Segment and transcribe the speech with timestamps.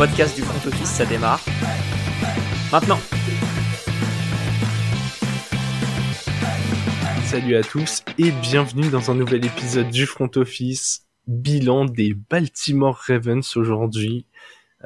[0.00, 1.44] podcast du front office, ça démarre.
[2.72, 2.98] Maintenant.
[7.24, 11.06] Salut à tous et bienvenue dans un nouvel épisode du front office.
[11.26, 14.24] Bilan des Baltimore Ravens aujourd'hui.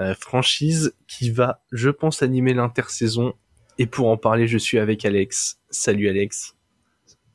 [0.00, 3.34] Euh, franchise qui va, je pense, animer l'intersaison.
[3.78, 5.60] Et pour en parler, je suis avec Alex.
[5.70, 6.56] Salut Alex.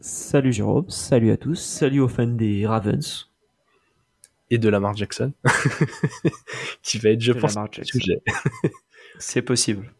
[0.02, 3.29] Salut Jérôme, salut à tous, salut aux fans des Ravens.
[4.50, 5.34] Et de Lamar Jackson.
[6.82, 8.00] qui va être, je De pense, le Jackson.
[8.00, 8.22] sujet.
[9.20, 9.94] C'est possible.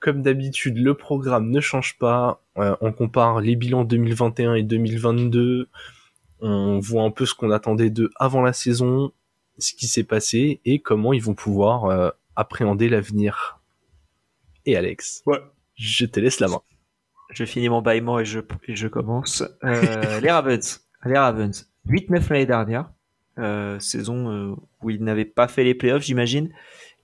[0.00, 2.44] Comme d'habitude, le programme ne change pas.
[2.58, 5.68] Euh, on compare les bilans 2021 et 2022.
[6.40, 9.12] On voit un peu ce qu'on attendait d'eux avant la saison,
[9.58, 13.60] ce qui s'est passé et comment ils vont pouvoir euh, appréhender l'avenir.
[14.66, 15.40] Et Alex, Ouais.
[15.76, 16.62] je te laisse la main.
[17.30, 19.42] Je finis mon bâillement et je, et je commence.
[19.64, 20.80] Euh, les Ravens.
[21.04, 21.70] Les Ravens.
[21.88, 22.90] 8-9 l'année dernière.
[23.38, 26.50] Euh, saison euh, où ils n'avaient pas fait les playoffs, j'imagine.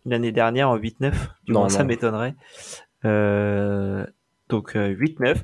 [0.04, 1.12] L'année dernière en 8-9.
[1.44, 2.34] Du Non, moins, ça m'étonnerait.
[3.04, 4.04] Euh,
[4.48, 5.38] donc euh, 8-9.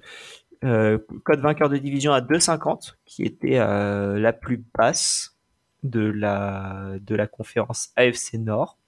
[0.64, 5.36] Euh, code vainqueur de division à 2,50, qui était la plus basse
[5.82, 8.78] de la, de la conférence AFC Nord.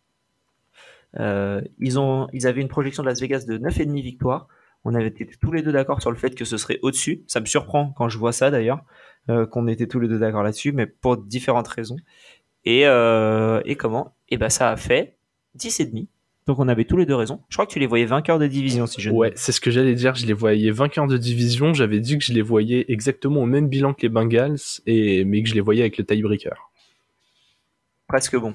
[1.19, 4.48] Euh, ils, ont, ils avaient une projection de Las Vegas de 9,5 victoires.
[4.89, 7.25] On avait été tous les deux d'accord sur le fait que ce serait au-dessus.
[7.27, 8.84] Ça me surprend quand je vois ça d'ailleurs,
[9.28, 11.97] euh, qu'on était tous les deux d'accord là-dessus, mais pour différentes raisons.
[12.65, 14.15] Et, euh, et comment?
[14.28, 15.17] Et ben ça a fait
[15.59, 16.06] 10,5.
[16.47, 17.41] Donc on avait tous les deux raison.
[17.48, 19.61] Je crois que tu les voyais vainqueurs de division si je ne Ouais, c'est ce
[19.61, 20.15] que j'allais dire.
[20.15, 21.75] Je les voyais vainqueurs de division.
[21.75, 25.43] J'avais dit que je les voyais exactement au même bilan que les Bengals, et mais
[25.43, 26.71] que je les voyais avec le tiebreaker.
[28.06, 28.55] presque bon.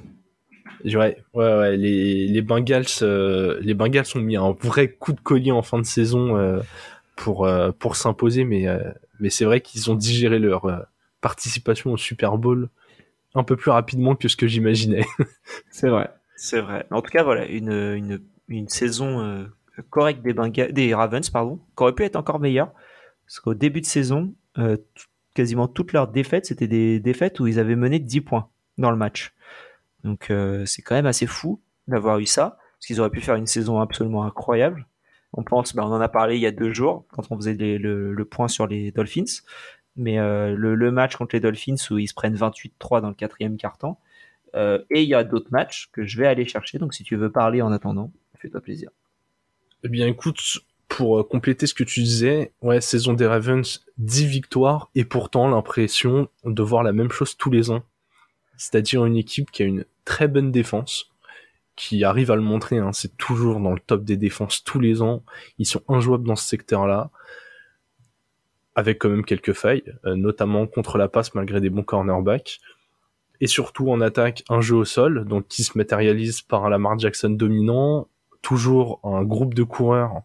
[0.86, 0.94] Ouais,
[1.34, 1.78] ouais, ouais.
[1.78, 5.80] Les, les Bengals, euh, les Bengals ont mis un vrai coup de collier en fin
[5.80, 6.60] de saison euh,
[7.16, 8.80] pour euh, pour s'imposer, mais euh,
[9.20, 10.78] mais c'est vrai qu'ils ont digéré leur euh,
[11.22, 12.70] participation au Super Bowl
[13.36, 15.06] un peu plus rapidement que ce que j'imaginais.
[15.72, 16.10] C'est vrai.
[16.36, 16.86] C'est vrai.
[16.92, 19.46] En tout cas, voilà, une, une, une saison euh,
[19.90, 22.72] correcte des, Benga- des Ravens, pardon, qui aurait pu être encore meilleure.
[23.26, 24.78] Parce qu'au début de saison, euh,
[25.36, 28.98] quasiment toutes leurs défaites, c'était des défaites où ils avaient mené 10 points dans le
[28.98, 29.34] match.
[30.04, 33.36] Donc euh, c'est quand même assez fou d'avoir eu ça, parce qu'ils auraient pu faire
[33.36, 34.88] une saison absolument incroyable.
[35.34, 37.54] On pense, bah, on en a parlé il y a deux jours, quand on faisait
[37.54, 39.42] le, le point sur les Dolphins.
[39.98, 43.14] Mais euh, le, le match contre les Dolphins où ils se prennent 28-3 dans le
[43.14, 44.00] quatrième quart-temps,
[44.56, 46.80] euh, et il y a d'autres matchs que je vais aller chercher.
[46.80, 48.90] Donc si tu veux parler en attendant, fais-toi plaisir.
[49.84, 50.40] Eh bien, écoute,
[50.88, 55.48] pour euh, compléter ce que tu disais, ouais, saison des Ravens, 10 victoires, et pourtant
[55.48, 57.84] l'impression de voir la même chose tous les ans.
[58.58, 61.12] C'est-à-dire une équipe qui a une très bonne défense,
[61.76, 65.02] qui arrive à le montrer, hein, c'est toujours dans le top des défenses tous les
[65.02, 65.24] ans.
[65.58, 67.10] Ils sont injouables dans ce secteur-là,
[68.76, 72.60] avec quand même quelques failles, euh, notamment contre la passe malgré des bons cornerbacks.
[73.40, 77.00] Et surtout en attaque, un jeu au sol, donc qui se matérialise par un Lamar
[77.00, 78.08] Jackson dominant,
[78.42, 80.22] toujours un groupe de coureurs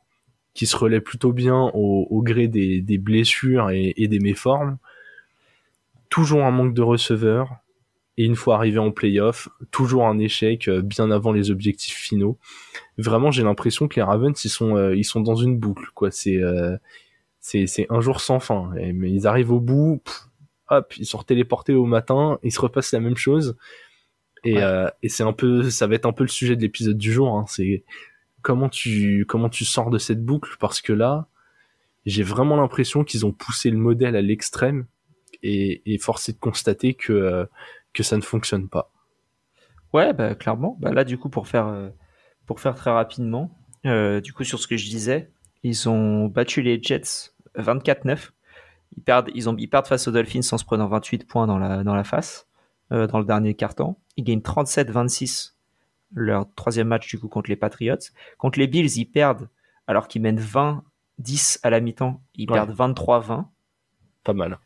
[0.53, 4.78] qui se relaie plutôt bien au, gré des, des blessures et, et des méformes.
[6.09, 7.56] Toujours un manque de receveurs.
[8.19, 12.38] Et une fois arrivé en playoff, toujours un échec euh, bien avant les objectifs finaux.
[12.97, 16.10] Vraiment, j'ai l'impression que les Ravens, ils sont, euh, ils sont dans une boucle, quoi.
[16.10, 16.77] C'est, euh,
[17.41, 18.72] c'est, c'est un jour sans fin.
[18.77, 20.28] Et- mais ils arrivent au bout, pff,
[20.71, 23.56] hop, ils sont téléportés au matin, ils se repassent la même chose.
[24.44, 24.62] Et, Ouais.
[24.62, 27.12] euh, et c'est un peu, ça va être un peu le sujet de l'épisode du
[27.12, 27.28] jour.
[27.37, 27.44] Hein.
[27.48, 27.84] C'est
[28.43, 30.56] comment tu, comment tu sors de cette boucle?
[30.59, 31.27] Parce que là,
[32.06, 34.87] j'ai vraiment l'impression qu'ils ont poussé le modèle à l'extrême
[35.43, 37.44] et, et forcé de constater que euh,
[37.96, 38.92] que ça ne fonctionne pas.
[39.92, 40.76] Ouais, bah, clairement.
[40.78, 41.88] Bah, là, du coup, pour faire, euh,
[42.44, 45.30] pour faire très rapidement, euh, du coup, sur ce que je disais,
[45.62, 48.30] ils ont battu les Jets 24-9.
[48.96, 51.58] Ils perdent, ils, ont, ils perdent face aux Dolphins en se prenant 28 points dans
[51.58, 52.46] la, dans la face,
[52.92, 53.98] euh, dans le dernier quart-temps.
[54.16, 55.54] Ils gagnent 37-26
[56.14, 57.96] leur troisième match, du coup, contre les Patriots.
[58.38, 59.48] Contre les Bills, ils perdent
[59.86, 62.22] alors qu'ils mènent 20-10 à la mi-temps.
[62.34, 62.56] Ils Ouais.
[62.56, 63.46] perdent 23-20.
[64.24, 64.58] Pas mal.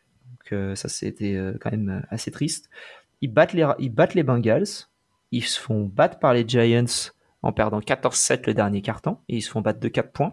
[0.53, 2.71] Donc ça, c'était quand même assez triste.
[3.23, 4.65] Ils battent, les, ils battent les Bengals.
[5.33, 7.11] Ils se font battre par les Giants
[7.43, 9.23] en perdant 14-7 le dernier quart-temps.
[9.29, 10.33] Et ils se font battre de 4 points.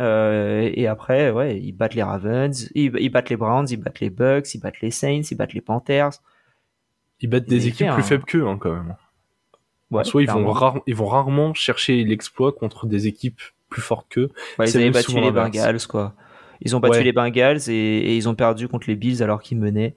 [0.00, 4.00] Euh, et après, ouais, ils battent les Ravens, ils, ils battent les Browns, ils battent
[4.00, 6.10] les Bucks, ils battent les Saints, ils battent les Panthers.
[7.20, 8.96] Ils battent des équipes plus un- faibles qu'eux hein, quand même.
[9.90, 14.06] Ouais, Soit ils vont, rare- ils vont rarement chercher l'exploit contre des équipes plus fortes
[14.08, 14.30] qu'eux.
[14.58, 15.30] Ouais, ils avaient battu les.
[15.32, 16.14] Bengals, quoi.
[16.62, 17.04] Ils ont battu Ouais.
[17.04, 19.94] les Bengals et, et ils ont perdu contre les Bills alors qu'ils menaient.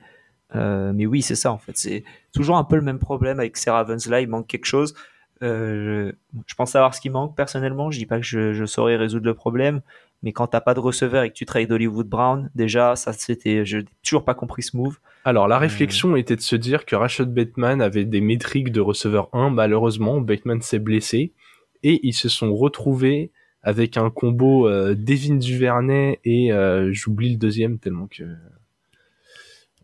[0.56, 1.78] Euh, mais oui, c'est ça en fait.
[1.78, 2.04] C'est
[2.34, 4.22] toujours un peu le même problème avec ces Ravens là.
[4.22, 4.94] Il manque quelque chose.
[5.42, 7.92] Euh, je, je pense savoir ce qui manque personnellement.
[7.92, 9.82] Je dis pas que je, je saurais résoudre le problème,
[10.22, 13.66] Mais quand t'as pas de receveur et que tu trades Hollywood Brown, déjà, ça c'était,
[13.66, 15.00] je n'ai toujours pas compris ce move.
[15.26, 19.30] Alors la réflexion était de se dire que Rashad Bateman avait des métriques de receveur
[19.34, 19.50] 1.
[19.50, 21.34] Malheureusement, Bateman s'est blessé
[21.82, 27.38] et ils se sont retrouvés avec un combo euh, Devin Duvernay et euh, j'oublie le
[27.38, 28.24] deuxième tellement que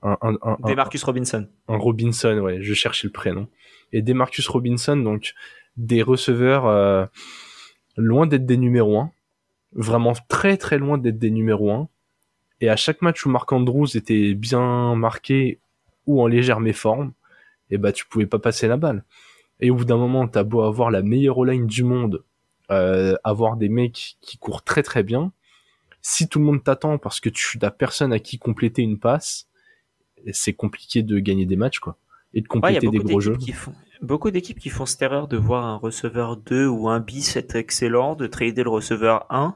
[0.01, 1.47] un, un, un, Demarcus Robinson.
[1.67, 3.47] Un Robinson, ouais, je cherchais le prénom.
[3.91, 5.33] Et Demarcus Robinson, donc
[5.77, 7.05] des receveurs euh,
[7.97, 9.11] loin d'être des numéros 1,
[9.73, 11.87] vraiment très très loin d'être des numéros 1.
[12.61, 15.59] Et à chaque match où Marc Andrews était bien marqué
[16.05, 17.13] ou en légère méforme,
[17.71, 19.03] et eh bah tu pouvais pas passer la balle.
[19.59, 22.23] Et au bout d'un moment, t'as beau avoir la meilleure line du monde,
[22.71, 25.31] euh, avoir des mecs qui courent très très bien,
[26.01, 29.48] si tout le monde t'attend parce que tu n'as personne à qui compléter une passe,
[30.31, 31.97] c'est compliqué de gagner des matchs quoi
[32.33, 33.37] et de compléter des gros jeux.
[33.37, 36.99] Qui font, beaucoup d'équipes qui font cette erreur de voir un receveur 2 ou un
[36.99, 39.55] bis être excellent, de trader le receveur 1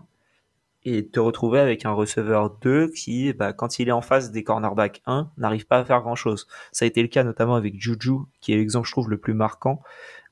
[0.86, 4.44] et te retrouver avec un receveur 2 qui, bah, quand il est en face des
[4.44, 6.48] cornerbacks 1, n'arrive pas à faire grand chose.
[6.72, 9.34] Ça a été le cas notamment avec Juju, qui est l'exemple, je trouve, le plus
[9.34, 9.82] marquant.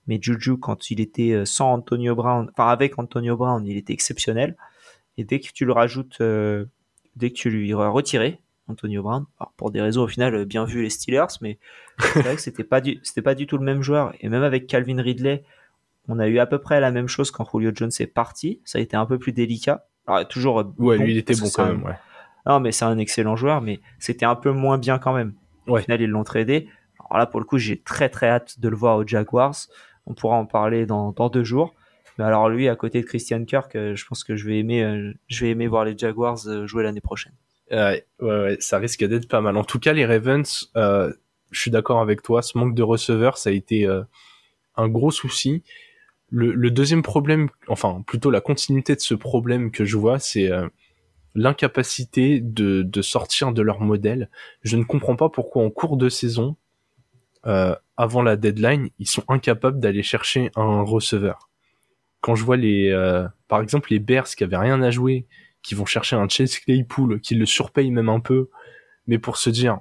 [0.07, 3.93] Mais Juju, quand il était euh, sans Antonio Brown, enfin avec Antonio Brown, il était
[3.93, 4.57] exceptionnel.
[5.17, 6.65] Et dès que tu le rajoutes, euh,
[7.15, 10.65] dès que tu lui retiré Antonio Brown, alors pour des raisons au final euh, bien
[10.65, 11.59] vu les Steelers, mais
[11.99, 14.13] c'est vrai que c'était pas du, c'était pas du tout le même joueur.
[14.19, 15.43] Et même avec Calvin Ridley,
[16.07, 18.61] on a eu à peu près la même chose quand Julio Jones est parti.
[18.65, 19.85] Ça a été un peu plus délicat.
[20.07, 20.59] Alors, toujours.
[20.59, 21.95] Euh, ouais, lui, il était bon quand même, ouais.
[22.45, 25.33] Non, mais c'est un excellent joueur, mais c'était un peu moins bien quand même.
[25.67, 26.67] Au final, ils l'ont tradé.
[26.99, 29.55] Alors là, pour le coup, j'ai très très hâte de le voir aux Jaguars.
[30.07, 31.75] On pourra en parler dans, dans deux jours.
[32.17, 35.13] Mais alors lui, à côté de Christian Kirk, euh, je pense que je vais aimer,
[35.27, 37.33] je vais aimer voir les Jaguars jouer l'année prochaine.
[37.71, 39.57] Ouais, ouais, ça risque d'être pas mal.
[39.57, 41.13] En tout cas, les Ravens, euh,
[41.51, 43.87] je suis d'accord avec toi, ce manque de receveurs, ça a été
[44.75, 45.63] un gros souci
[46.31, 50.67] le, deuxième problème, enfin plutôt la continuité de ce problème que je vois, c'est euh,
[51.35, 54.29] l'incapacité de, de, sortir de leur modèle.
[54.63, 56.55] Je ne comprends pas pourquoi en cours de saison,
[57.45, 61.49] euh, avant la deadline, ils sont incapables d'aller chercher un receveur.
[62.21, 65.25] Quand je vois les, euh, par exemple les Bears qui avaient rien à jouer,
[65.61, 68.49] qui vont chercher un Chase Claypool, qui le surpaye même un peu,
[69.07, 69.79] mais pour se dire,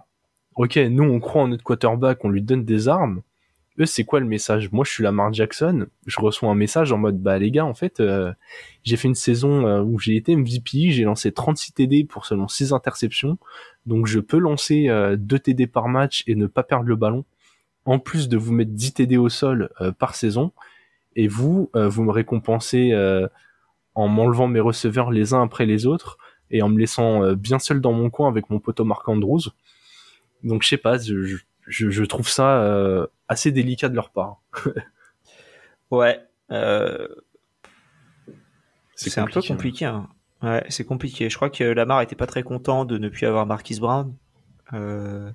[0.56, 3.22] ok, nous on croit en notre quarterback, on lui donne des armes,
[3.80, 4.70] eux, c'est quoi le message?
[4.72, 5.86] Moi, je suis Lamar Jackson.
[6.06, 8.32] Je reçois un message en mode, bah les gars, en fait, euh,
[8.82, 12.48] j'ai fait une saison euh, où j'ai été MVP, j'ai lancé 36 TD pour seulement
[12.48, 13.38] 6 interceptions,
[13.86, 17.24] donc je peux lancer 2 euh, TD par match et ne pas perdre le ballon,
[17.84, 20.52] en plus de vous mettre 10 TD au sol par saison.
[21.16, 22.92] Et vous, vous me récompensez
[24.00, 26.18] en m'enlevant mes receveurs les uns après les autres
[26.50, 29.50] et en me laissant bien seul dans mon coin avec mon poteau Marc Andrews.
[30.42, 34.42] Donc je sais pas, je, je, trouve ça euh, assez délicat de leur part.
[35.90, 36.20] ouais.
[36.50, 37.08] Euh,
[38.94, 39.86] c'est un peu compliqué.
[39.86, 40.08] Hein.
[40.42, 41.30] Ouais, c'est compliqué.
[41.30, 44.14] Je crois que Lamar était pas très content de ne plus avoir Marquis Brown.
[44.72, 45.30] Euh,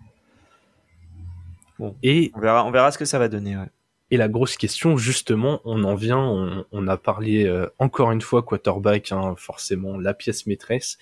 [1.79, 3.57] bon, et on verra, on verra ce que ça va donner.
[4.11, 9.11] Et la grosse question, justement, on en vient, on, a parlé encore une fois quarterback,
[9.11, 10.99] hein, forcément la pièce maîtresse,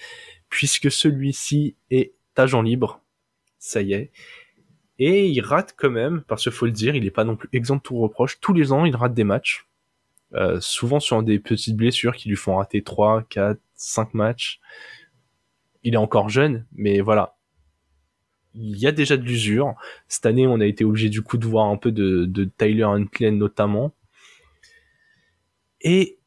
[0.47, 3.01] puisque celui-ci est agent libre.
[3.59, 4.11] Ça y est.
[5.00, 7.50] Et il rate quand même, parce qu'il faut le dire, il est pas non plus
[7.51, 8.39] exempt de tout reproche.
[8.39, 9.67] Tous les ans, il rate des matchs.
[10.35, 14.59] Euh, souvent sur des petites blessures qui lui font rater 3, 4, 5 matchs.
[15.83, 17.32] Il est encore jeune, mais voilà.
[18.55, 19.75] Il y a déjà de l'usure.
[20.07, 22.83] Cette année, on a été obligé du coup de voir un peu de, de Tyler
[22.83, 23.93] Huntley notamment.
[25.81, 26.17] Et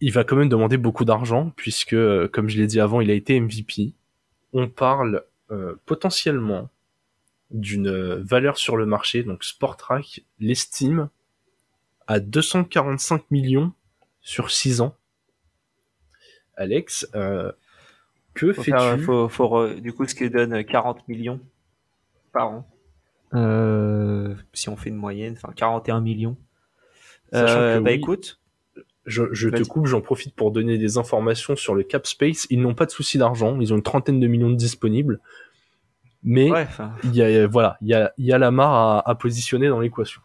[0.00, 3.10] il va quand même demander beaucoup d'argent, puisque, euh, comme je l'ai dit avant, il
[3.10, 3.94] a été MVP.
[4.52, 6.68] On parle euh, potentiellement
[7.50, 11.08] d'une valeur sur le marché, donc Sportrack l'estime
[12.08, 13.72] à 245 millions
[14.20, 14.96] sur 6 ans.
[16.56, 17.52] Alex, euh,
[18.34, 21.40] que fais-tu faut, Du coup, ce qui donne 40 millions
[22.36, 22.66] par an.
[23.34, 26.36] Euh, si on fait une moyenne, enfin 41 millions.
[27.34, 28.40] Euh, bah écoute,
[29.04, 32.46] je, je te coupe, j'en profite pour donner des informations sur le cap space.
[32.50, 35.20] Ils n'ont pas de souci d'argent, ils ont une trentaine de millions de disponibles.
[36.22, 36.50] Mais
[37.04, 40.20] il y a, voilà, il y a, y a Lamar à, à positionner dans l'équation.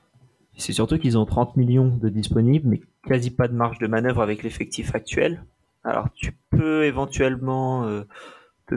[0.57, 4.21] C'est surtout qu'ils ont 30 millions de disponibles, mais quasi pas de marge de manœuvre
[4.21, 5.43] avec l'effectif actuel.
[5.83, 8.03] Alors tu peux éventuellement euh,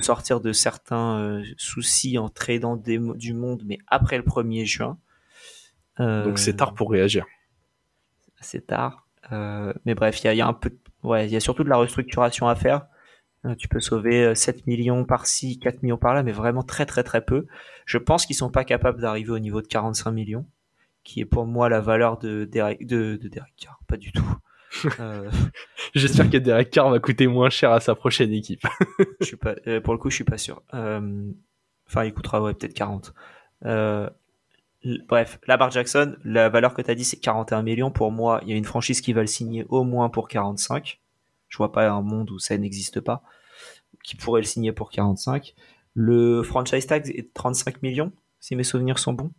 [0.01, 4.99] sortir de certains euh, soucis en tradant des, du monde, mais après le 1er juin.
[6.01, 7.27] Euh, Donc c'est tard pour réagir.
[8.41, 9.07] C'est tard.
[9.31, 10.71] mais bref, il y a, y a, un peu,
[11.03, 12.87] ouais, il y a surtout de la restructuration à faire.
[13.47, 17.03] Euh, tu peux sauver 7 euh, millions par-ci, 4 millions par-là, mais vraiment très très
[17.03, 17.47] très peu.
[17.85, 20.47] Je pense qu'ils sont pas capables d'arriver au niveau de 45 millions,
[21.03, 24.37] qui est pour moi la valeur de Derek, de, de Derek Carr, pas du tout.
[25.01, 25.31] Euh,
[25.95, 28.67] J'espère que Derek Carr va coûter moins cher à sa prochaine équipe.
[29.21, 30.63] je suis pas, pour le coup, je suis pas sûr.
[30.73, 33.15] Enfin, il coûtera ouais, peut-être 40.
[35.09, 37.91] bref, Lamar Jackson, la valeur que tu as dit, c'est 41 millions.
[37.91, 41.01] Pour moi, il y a une franchise qui va le signer au moins pour 45.
[41.49, 43.23] Je vois pas un monde où ça n'existe pas,
[44.03, 45.55] qui pourrait le signer pour 45.
[45.95, 49.31] Le franchise tag est 35 millions, si mes souvenirs sont bons.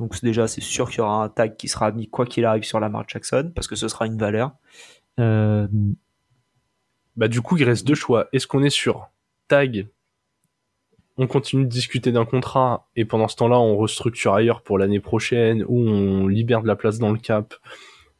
[0.00, 2.64] Donc déjà, c'est sûr qu'il y aura un tag qui sera mis quoi qu'il arrive
[2.64, 4.52] sur la marque Jackson, parce que ce sera une valeur.
[5.20, 5.68] Euh,
[7.16, 8.26] bah du coup, il reste deux choix.
[8.32, 9.10] Est-ce qu'on est sur
[9.46, 9.86] tag
[11.18, 15.00] on continue de discuter d'un contrat et pendant ce temps-là, on restructure ailleurs pour l'année
[15.00, 17.52] prochaine ou on libère de la place dans le cap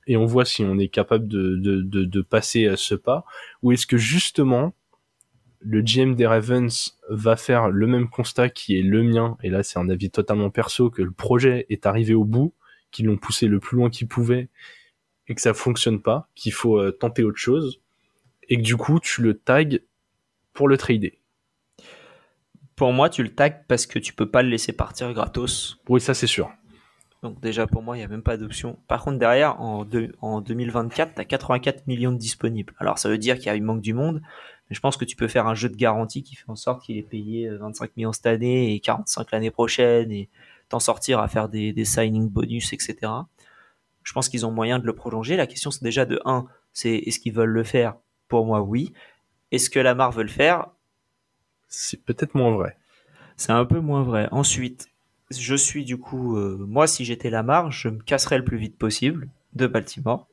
[0.07, 3.25] et on voit si on est capable de, de, de, passer à ce pas?
[3.63, 4.75] Ou est-ce que justement
[5.61, 9.63] le GM des Ravens va faire le même constat qui est le mien, et là
[9.63, 12.55] c'est un avis totalement perso, que le projet est arrivé au bout,
[12.91, 14.49] qu'ils l'ont poussé le plus loin qu'ils pouvaient,
[15.29, 17.81] et que ça fonctionne pas, qu'il faut euh, tenter autre chose,
[18.49, 19.79] et que du coup tu le tags
[20.53, 21.19] pour le trader.
[22.75, 25.79] Pour moi, tu le tags parce que tu peux pas le laisser partir gratos.
[25.91, 26.51] Oui, ça c'est sûr.
[27.23, 28.79] Donc déjà pour moi, il n'y a même pas d'option.
[28.89, 29.87] Par contre, derrière, en,
[30.23, 32.73] en 2024, tu as 84 millions de disponibles.
[32.79, 34.23] Alors ça veut dire qu'il y a un manque du monde,
[34.71, 36.83] mais je pense que tu peux faire un jeu de garantie qui fait en sorte
[36.83, 40.29] qu'il est payé 25 euh, millions cette année et 45 l'année prochaine et
[40.69, 42.97] t'en sortir à faire des, des signing bonus, etc.
[44.05, 45.37] Je pense qu'ils ont moyen de le prolonger.
[45.37, 47.97] La question c'est déjà de 1, c'est est-ce qu'ils veulent le faire?
[48.29, 48.93] Pour moi, oui.
[49.51, 50.69] Est-ce que Lamar veut le faire?
[51.67, 52.77] C'est peut-être moins vrai.
[53.37, 54.29] C'est un peu moins vrai.
[54.31, 54.89] Ensuite,
[55.31, 58.79] je suis du coup, euh, moi si j'étais Lamar, je me casserais le plus vite
[58.79, 60.29] possible de Baltimore.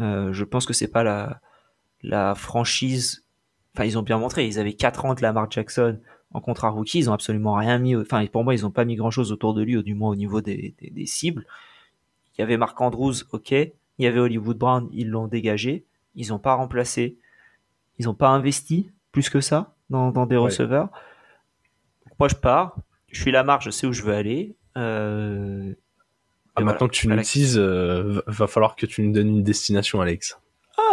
[0.00, 1.40] Euh, je pense que c'est pas la,
[2.02, 3.25] la franchise
[3.76, 5.98] enfin ils ont bien montré, ils avaient 4 ans de Lamar Jackson
[6.32, 8.96] en contrat rookie, ils ont absolument rien mis, enfin pour moi ils ont pas mis
[8.96, 11.46] grand chose autour de lui, au du moins au niveau des, cibles.
[12.36, 16.28] Il y avait Marc Andrews, ok, il y avait Hollywood Brown, ils l'ont dégagé, ils
[16.28, 17.18] n'ont pas remplacé,
[17.98, 20.90] ils n'ont pas investi plus que ça dans, des receveurs.
[22.18, 22.76] moi je pars,
[23.12, 24.56] je suis Lamar, je sais où je veux aller.
[24.76, 25.72] Euh,
[26.54, 30.00] ah, maintenant que tu nous utilises, euh, va falloir que tu nous donnes une destination,
[30.00, 30.38] Alex.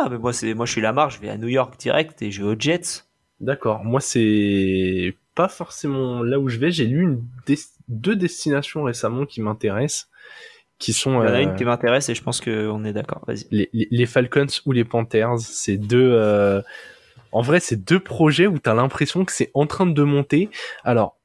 [0.04, 2.30] Ah, mais moi, c'est, moi, je suis Lamar, je vais à New York direct et
[2.30, 3.06] je vais aux Jets.
[3.40, 3.86] D'accord.
[3.86, 6.72] Moi, c'est pas forcément là où je vais.
[6.72, 7.24] J'ai lu une
[7.88, 10.10] deux destinations récemment qui m'intéressent,
[10.78, 11.24] qui sont.
[11.24, 13.24] Il y en a une euh, qui m'intéresse et je pense qu'on est d'accord.
[13.28, 13.48] Vas-y.
[13.52, 16.12] Les, les, Falcons ou les Panthers, c'est deux.
[16.14, 16.62] Euh,
[17.32, 20.50] en vrai, c'est deux projets où t'as l'impression que c'est en train de monter.
[20.84, 21.18] Alors,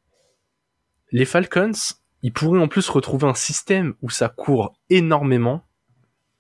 [1.10, 1.72] les Falcons,
[2.22, 5.64] ils pourraient en plus retrouver un système où ça court énormément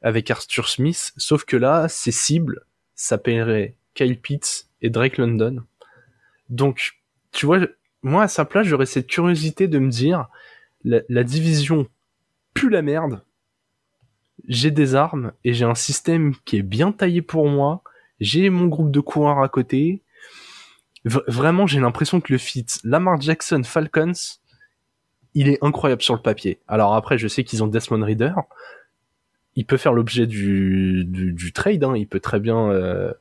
[0.02, 2.64] avec Arthur Smith, sauf que là, ses cibles
[2.94, 5.64] s'appelleraient Kyle Pitts et Drake London.
[6.48, 7.00] Donc,
[7.32, 7.60] tu vois,
[8.02, 10.28] moi à sa place, j'aurais cette curiosité de me dire,
[10.84, 11.88] la, division
[12.54, 13.22] pue la merde,
[14.46, 17.82] j'ai des armes et j'ai un système qui est bien taillé pour moi,
[18.20, 20.02] j'ai mon groupe de coureurs à côté.
[21.04, 24.38] vraiment, j'ai l'impression que le fit Lamar Jackson Falcons,
[25.34, 26.60] il est incroyable sur le papier.
[26.66, 28.34] Alors après, je sais qu'ils ont Desmond Reader,
[29.58, 31.82] il peut faire l'objet du, du, trade.
[31.82, 31.96] Hein.
[31.96, 33.12] Il peut très bien, euh,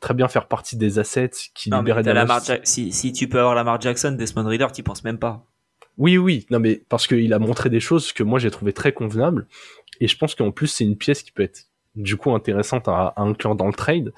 [0.00, 3.54] très bien faire partie des assets qui libèrent de la si, si tu peux avoir
[3.54, 5.44] Lamar Jackson, Desmond Reader, tu penses même pas.
[5.98, 8.92] Oui, oui, non mais parce qu'il a montré des choses que moi j'ai trouvé très
[8.92, 9.46] convenables
[10.00, 13.08] et je pense qu'en plus c'est une pièce qui peut être du coup intéressante à,
[13.08, 14.14] à, inclure dans le trade.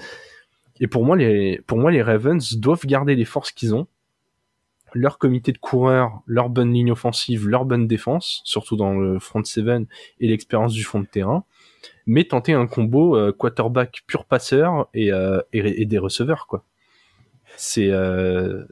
[0.79, 3.89] Et pour moi les pour moi les Ravens doivent garder les forces qu'ils ont
[4.95, 9.45] leur comité de coureurs, leur bonne ligne offensive, leur bonne défense, surtout dans le front
[9.45, 9.87] seven
[10.21, 11.45] et l'expérience du fond de terrain,
[12.07, 16.65] mais tenter un combo euh, quarterback pur passeur et, euh, et, des receveurs quoi.
[17.57, 18.65] C'est euh...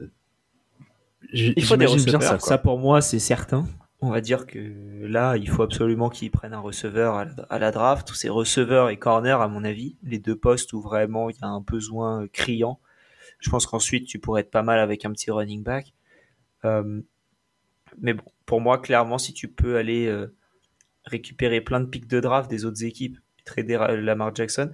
[1.33, 2.23] il faut des receveurs.
[2.23, 3.65] ça, ça pour moi c'est certain.
[4.01, 4.59] On va dire que
[5.05, 8.07] là, il faut absolument qu'ils prennent un receveur à la, à la, draft.
[8.07, 11.43] Tous ces receveurs et corners, à mon avis, les deux postes où vraiment il y
[11.43, 12.79] a un besoin criant.
[13.39, 15.93] Je pense qu'ensuite tu pourrais être pas mal avec un petit running back.
[16.65, 17.01] Euh,
[18.01, 20.35] mais bon, pour moi, clairement, si tu peux aller euh,
[21.05, 24.71] récupérer plein de pics de draft des autres équipes, trader Lamar Jackson,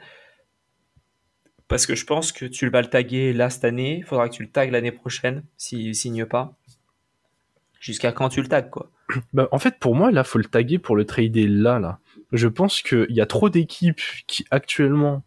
[1.68, 4.36] parce que je pense que tu vas le taguer là cette année, il faudra que
[4.36, 6.56] tu le tagues l'année prochaine s'il signe pas.
[7.80, 8.92] Jusqu'à quand tu le tagues, quoi.
[9.34, 12.00] Bah, en fait, pour moi, là, faut le taguer pour le trader là, là.
[12.32, 15.24] Je pense qu'il y a trop d'équipes qui actuellement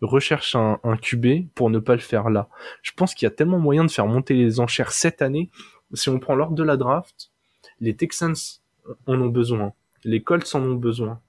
[0.00, 2.48] recherchent un, un QB pour ne pas le faire là.
[2.82, 5.50] Je pense qu'il y a tellement moyen de faire monter les enchères cette année
[5.94, 7.30] si on prend l'ordre de la draft,
[7.80, 8.34] les Texans
[9.06, 9.72] en ont besoin,
[10.04, 11.20] les Colts en ont besoin,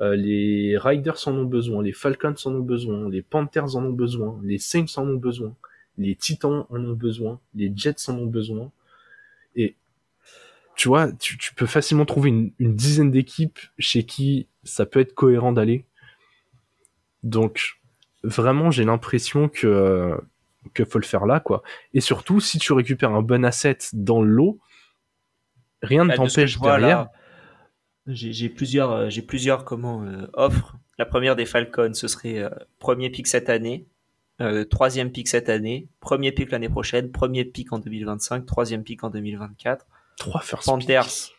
[0.00, 3.92] euh, les Riders en ont besoin, les Falcons en ont besoin, les Panthers en ont
[3.92, 5.54] besoin, les Saints en ont besoin,
[5.98, 8.70] les Titans en ont besoin, les Jets en ont besoin.
[9.56, 9.76] Et
[10.74, 15.52] tu vois, tu, peux facilement trouver une, dizaine d'équipes chez qui ça peut être cohérent
[15.52, 15.84] d'aller.
[17.22, 17.78] Donc,
[18.22, 20.18] vraiment, j'ai l'impression que
[20.74, 21.62] que faut le faire là, quoi.
[21.94, 24.60] Et surtout, si tu récupères un bon asset dans l'eau,
[25.82, 27.08] rien ne bah, t'empêche derrière.
[28.06, 30.76] J'ai plusieurs, euh, j'ai plusieurs comment euh, offres.
[30.98, 33.86] La première des Falcons, ce serait euh, premier pick cette année,
[34.70, 39.10] troisième pick cette année, premier pick l'année prochaine, premier pick en 2025, troisième pick en
[39.10, 39.86] 2024.
[40.16, 41.32] Trois first Panthers.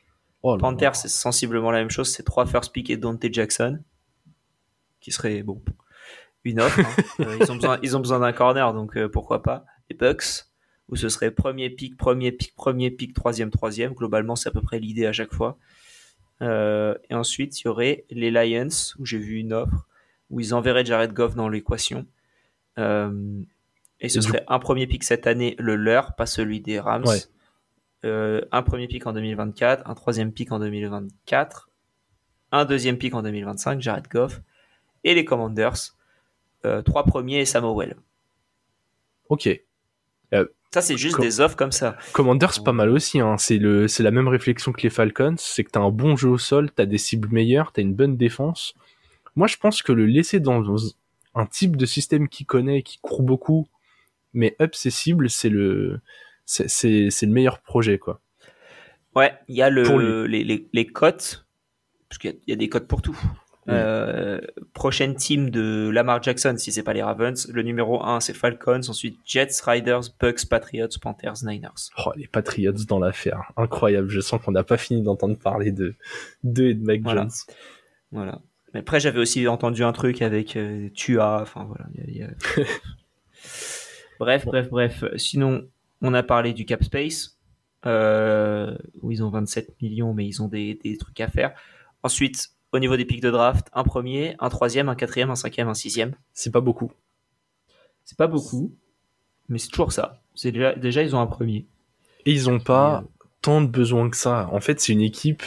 [0.43, 2.11] Oh Panthers, c'est sensiblement la même chose.
[2.11, 3.79] C'est trois first pick et Dante Jackson,
[4.99, 5.61] qui serait bon
[6.43, 6.79] une offre.
[7.19, 7.37] Hein.
[7.39, 9.65] ils ont besoin, ils ont besoin d'un corner, donc pourquoi pas.
[9.89, 10.45] Les Bucks,
[10.89, 13.93] où ce serait premier pick, premier pick, premier pick, troisième, troisième.
[13.93, 15.57] Globalement, c'est à peu près l'idée à chaque fois.
[16.41, 18.67] Euh, et ensuite, il y aurait les Lions,
[18.99, 19.87] où j'ai vu une offre,
[20.29, 22.05] où ils enverraient Jared Goff dans l'équation.
[22.77, 23.41] Euh,
[23.99, 27.05] et ce serait un premier pick cette année, le leur, pas celui des Rams.
[28.03, 31.69] Euh, un premier pick en 2024, un troisième pick en 2024,
[32.51, 34.41] un deuxième pick en 2025, Jared Goff,
[35.03, 35.95] et les Commanders,
[36.85, 37.95] trois premiers et Samuel.
[39.29, 39.49] Ok.
[40.73, 41.97] Ça, c'est juste des offres comme ça.
[42.13, 43.19] Commanders, pas mal aussi.
[43.19, 43.37] Hein.
[43.37, 45.35] C'est le, c'est la même réflexion que les Falcons.
[45.37, 48.15] C'est que t'as un bon jeu au sol, t'as des cibles meilleures, t'as une bonne
[48.15, 48.73] défense.
[49.35, 50.63] Moi, je pense que le laisser dans
[51.35, 53.67] un type de système qui connaît, qui court beaucoup,
[54.33, 55.99] mais up ses cibles, c'est le,
[56.45, 58.21] c'est, c'est, c'est le meilleur projet, quoi.
[59.13, 61.45] Ouais, il y a le, les, les, les cotes,
[62.07, 63.17] parce qu'il y, y, a des cotes pour tout.
[63.71, 64.41] Euh,
[64.73, 67.47] prochaine team de Lamar Jackson, si c'est pas les Ravens.
[67.51, 68.81] Le numéro 1, c'est Falcons.
[68.87, 71.89] Ensuite, Jets, Riders, Bucks, Patriots, Panthers, Niners.
[72.05, 73.51] Oh, les Patriots dans l'affaire.
[73.57, 74.09] Incroyable.
[74.09, 75.95] Je sens qu'on n'a pas fini d'entendre parler de,
[76.43, 77.21] de et de Mac voilà.
[77.21, 77.31] Jones.
[78.11, 78.39] Voilà.
[78.73, 81.41] Mais après, j'avais aussi entendu un truc avec euh, Tua.
[81.41, 81.85] Enfin, voilà.
[81.95, 82.29] Y a, y a...
[84.19, 85.03] bref, bref, bref.
[85.17, 85.67] Sinon,
[86.01, 87.37] on a parlé du cap space.
[87.87, 91.53] Euh, où ils ont 27 millions, mais ils ont des, des trucs à faire.
[92.03, 95.67] Ensuite, au niveau des pics de draft, un premier, un troisième, un quatrième, un cinquième,
[95.67, 96.15] un sixième.
[96.33, 96.91] C'est pas beaucoup.
[98.05, 98.75] C'est pas beaucoup,
[99.49, 100.21] mais c'est toujours ça.
[100.35, 101.67] C'est déjà, déjà ils ont un premier.
[102.25, 103.07] Et ils ont pas euh,
[103.41, 104.49] tant de besoin que ça.
[104.51, 105.43] En fait, c'est une équipe.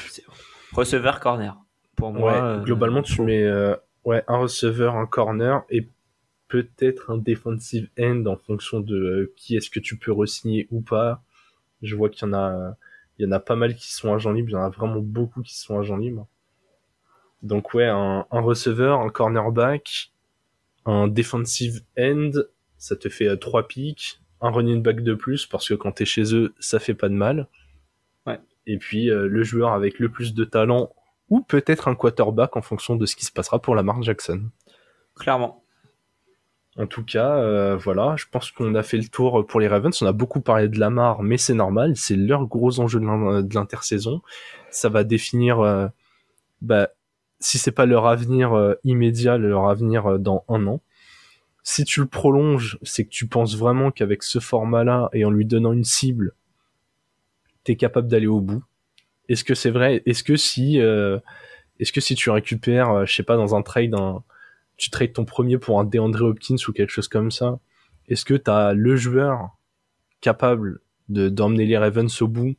[0.72, 1.56] Receveur corner.
[1.96, 2.32] Pour moi.
[2.32, 5.88] Ouais, euh, globalement, tu mets euh, ouais, un receveur, un corner et
[6.48, 11.22] peut-être un defensive end en fonction de qui est-ce que tu peux re-signer ou pas.
[11.82, 12.76] Je vois qu'il y en a,
[13.18, 14.50] il y en a pas mal qui sont agents libres.
[14.50, 16.26] Il y en a vraiment beaucoup qui sont agents libres.
[17.44, 20.12] Donc ouais, un, receveur, un cornerback,
[20.86, 22.30] un defensive end,
[22.78, 26.06] ça te fait euh, trois pics, un running back de plus parce que quand t'es
[26.06, 27.48] chez eux, ça fait pas de mal.
[28.26, 28.40] Ouais.
[28.66, 30.90] Et puis euh, le joueur avec le plus de talent
[31.28, 34.48] ou peut-être un quarterback en fonction de ce qui se passera pour la marque Jackson.
[35.14, 35.62] Clairement.
[36.78, 40.00] En tout cas, euh, voilà, je pense qu'on a fait le tour pour les Ravens.
[40.00, 44.22] On a beaucoup parlé de Lamar, mais c'est normal, c'est leur gros enjeu de l'intersaison.
[44.70, 45.90] Ça va définir
[46.62, 46.88] bah,
[47.44, 50.80] si c'est pas leur avenir euh, immédiat, leur avenir euh, dans un an.
[51.62, 55.44] Si tu le prolonges, c'est que tu penses vraiment qu'avec ce format-là et en lui
[55.44, 56.32] donnant une cible,
[57.62, 58.64] t'es capable d'aller au bout.
[59.28, 60.02] Est-ce que c'est vrai?
[60.06, 61.18] Est-ce que si, euh,
[61.80, 64.22] est-ce que si tu récupères, je sais pas, dans un trade, un,
[64.78, 67.58] tu trades ton premier pour un DeAndre Hopkins ou quelque chose comme ça,
[68.08, 69.50] est-ce que t'as le joueur
[70.22, 70.80] capable
[71.10, 72.56] de d'emmener les Ravens au bout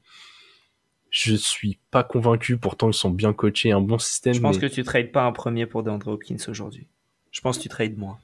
[1.16, 4.34] je suis pas convaincu, pourtant ils sont bien coachés, un bon système.
[4.34, 6.88] Je pense que tu trades pas un premier pour DeAndre Hopkins aujourd'hui.
[7.32, 8.18] Je pense que tu trades moins.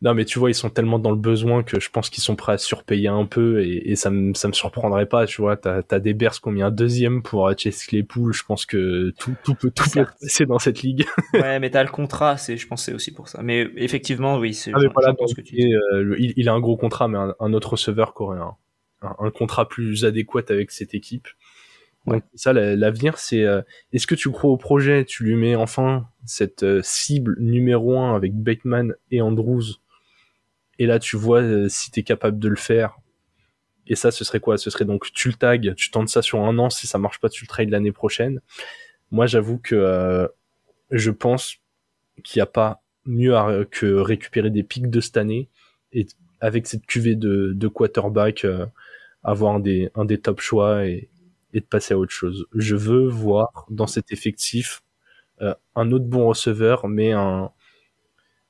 [0.00, 2.34] Non, mais tu vois, ils sont tellement dans le besoin que je pense qu'ils sont
[2.34, 5.58] prêts à surpayer un peu et, ça, me, ça me surprendrait pas, tu vois.
[5.58, 8.32] T'as as des Bears qui ont mis un deuxième pour Chase Claypool.
[8.32, 11.06] Je pense que tout, tout peut tout peut passer dans cette ligue.
[11.34, 13.42] ouais, mais t'as le contrat, c'est, je pense c'est aussi pour ça.
[13.42, 14.70] Mais effectivement, oui, c'est.
[14.74, 15.74] Ah, mais voilà, que tu dis.
[15.74, 18.56] Euh, il, a un gros contrat, mais un, autre receveur un,
[19.18, 21.28] un, contrat plus adéquat avec cette équipe.
[22.34, 25.04] Ça, l'avenir, c'est euh, est-ce que tu crois au projet?
[25.04, 29.64] Tu lui mets enfin cette euh, cible numéro un avec Bateman et Andrews,
[30.78, 32.96] et là tu vois euh, si tu es capable de le faire.
[33.88, 34.58] Et ça, ce serait quoi?
[34.58, 37.20] Ce serait donc tu le tags, tu tentes ça sur un an, si ça marche
[37.20, 38.40] pas, tu le trades l'année prochaine.
[39.10, 40.28] Moi, j'avoue que
[40.90, 41.58] je pense
[42.24, 43.34] qu'il n'y a pas mieux
[43.70, 45.48] que récupérer des pics de cette année
[45.92, 46.06] et
[46.40, 48.44] avec cette cuvée de, de quarterback
[49.22, 51.08] avoir un des, un des top choix et,
[51.60, 52.46] de passer à autre chose.
[52.54, 54.82] Je veux voir dans cet effectif
[55.42, 57.50] euh, un autre bon receveur, mais un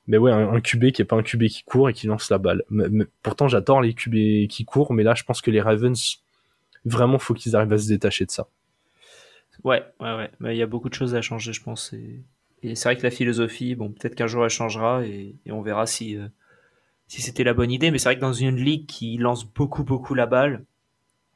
[0.07, 2.37] mais ouais, un, QB qui est pas un QB qui court et qui lance la
[2.37, 2.63] balle.
[3.21, 6.23] pourtant, j'adore les QB qui courent, mais là, je pense que les Ravens,
[6.85, 8.47] vraiment, faut qu'ils arrivent à se détacher de ça.
[9.65, 10.31] Ouais, ouais, ouais.
[10.39, 11.91] Mais il y a beaucoup de choses à changer, je pense.
[11.91, 12.23] Et,
[12.75, 16.15] c'est vrai que la philosophie, bon, peut-être qu'un jour elle changera et, on verra si,
[16.15, 16.27] euh,
[17.07, 17.91] si c'était la bonne idée.
[17.91, 20.63] Mais c'est vrai que dans une ligue qui lance beaucoup, beaucoup la balle,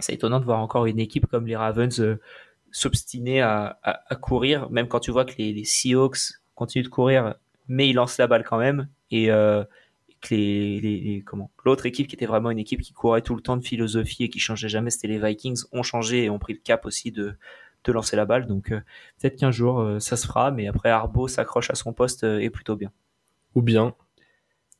[0.01, 2.19] c'est étonnant de voir encore une équipe comme les Ravens euh,
[2.71, 3.77] s'obstiner à,
[4.21, 7.35] courir, même quand tu vois que les, Seahawks continuent de courir,
[7.67, 8.87] mais il lance la balle quand même.
[9.11, 13.41] Et que les, comment l'autre équipe qui était vraiment une équipe qui courait tout le
[13.41, 16.53] temps de philosophie et qui changeait jamais, c'était les Vikings, ont changé et ont pris
[16.53, 17.33] le cap aussi de,
[17.83, 18.47] de lancer la balle.
[18.47, 22.49] Donc peut-être qu'un jour ça se fera, mais après Arbo s'accroche à son poste et
[22.49, 22.91] plutôt bien.
[23.55, 23.95] Ou bien,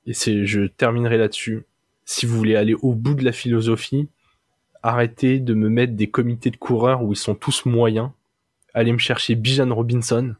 [0.05, 1.65] et c'est, je terminerai là-dessus.
[2.05, 4.09] Si vous voulez aller au bout de la philosophie,
[4.83, 8.09] arrêtez de me mettre des comités de coureurs où ils sont tous moyens.
[8.73, 10.35] Allez me chercher Bijan Robinson.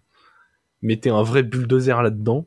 [0.81, 2.45] Mettez un vrai bulldozer là-dedans.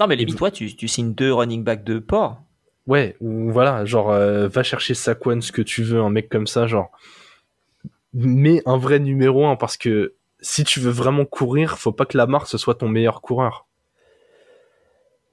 [0.00, 2.42] Non, mais limite, toi, tu, tu signes deux running back de port.
[2.86, 6.46] Ouais, ou voilà, genre, euh, va chercher Saquon, ce que tu veux, un mec comme
[6.46, 6.90] ça, genre.
[8.12, 12.18] Mets un vrai numéro 1 parce que si tu veux vraiment courir, faut pas que
[12.18, 13.66] Lamar ce soit ton meilleur coureur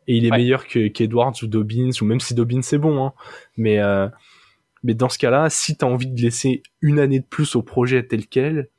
[0.09, 3.13] et il est meilleur que qu'Edwards ou Dobbins ou même si Dobbins c'est bon hein.
[3.57, 4.07] mais euh,
[4.83, 7.61] mais dans ce cas-là si tu as envie de laisser une année de plus au
[7.61, 8.69] projet tel quel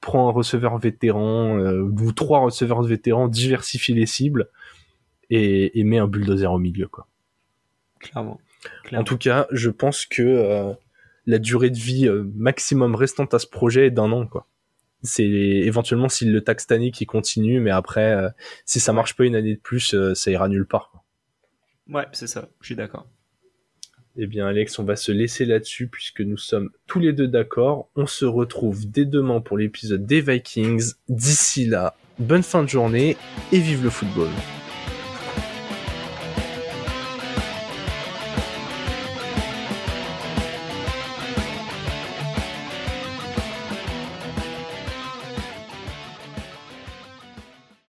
[0.00, 4.48] prends un receveur vétéran euh, ou trois receveurs vétérans diversifie les cibles
[5.30, 7.06] et, et mets un bulldozer au milieu quoi
[8.00, 8.40] clairement,
[8.92, 10.72] en tout cas je pense que euh,
[11.26, 14.46] la durée de vie maximum restante à ce projet est d'un an quoi
[15.02, 18.28] c'est éventuellement s'il le taxe année qui continue, mais après, euh,
[18.64, 21.04] si ça marche pas une année de plus, euh, ça ira nulle part.
[21.88, 23.06] Ouais, c'est ça, je suis d'accord.
[24.20, 27.88] Eh bien, Alex, on va se laisser là-dessus puisque nous sommes tous les deux d'accord.
[27.94, 30.94] On se retrouve dès demain pour l'épisode des Vikings.
[31.08, 33.16] D'ici là, bonne fin de journée
[33.52, 34.26] et vive le football.